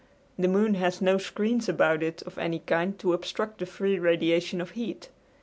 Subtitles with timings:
[0.35, 4.59] The moon has no screens about it of any kind to obstruct the free radiation
[4.59, 5.09] of heat.